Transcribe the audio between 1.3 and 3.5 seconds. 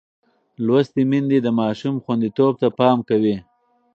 د ماشوم خوندیتوب ته پام کوي.